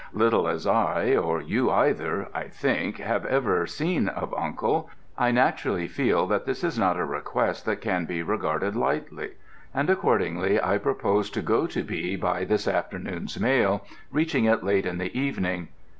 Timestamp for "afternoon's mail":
12.67-13.85